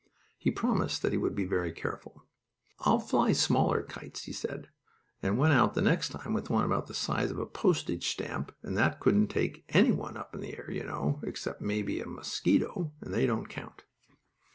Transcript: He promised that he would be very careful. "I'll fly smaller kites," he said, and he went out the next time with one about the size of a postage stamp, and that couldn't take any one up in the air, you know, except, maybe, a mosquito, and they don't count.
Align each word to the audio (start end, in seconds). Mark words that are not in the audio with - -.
He 0.39 0.49
promised 0.49 1.03
that 1.03 1.11
he 1.11 1.17
would 1.19 1.35
be 1.35 1.45
very 1.45 1.71
careful. 1.71 2.25
"I'll 2.79 2.97
fly 2.97 3.33
smaller 3.33 3.83
kites," 3.83 4.23
he 4.23 4.33
said, 4.33 4.67
and 5.21 5.35
he 5.35 5.39
went 5.39 5.53
out 5.53 5.75
the 5.75 5.81
next 5.83 6.09
time 6.09 6.33
with 6.33 6.49
one 6.49 6.65
about 6.65 6.87
the 6.87 6.95
size 6.95 7.29
of 7.29 7.37
a 7.37 7.45
postage 7.45 8.07
stamp, 8.09 8.51
and 8.63 8.75
that 8.75 8.99
couldn't 8.99 9.27
take 9.27 9.63
any 9.69 9.91
one 9.91 10.17
up 10.17 10.33
in 10.33 10.41
the 10.41 10.57
air, 10.57 10.71
you 10.71 10.83
know, 10.85 11.19
except, 11.21 11.61
maybe, 11.61 11.99
a 12.01 12.07
mosquito, 12.07 12.91
and 12.99 13.13
they 13.13 13.27
don't 13.27 13.45
count. 13.45 13.83